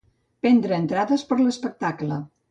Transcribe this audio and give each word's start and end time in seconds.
Prendre 0.45 0.79
entrades 0.83 1.25
per 1.31 1.37
a 1.39 1.43
l'espectacle. 1.47 2.19